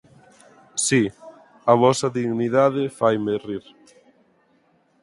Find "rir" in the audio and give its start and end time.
3.47-3.63